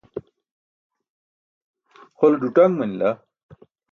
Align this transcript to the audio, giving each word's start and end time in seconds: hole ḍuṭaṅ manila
hole 2.17 2.37
ḍuṭaṅ 2.41 2.69
manila 2.79 3.11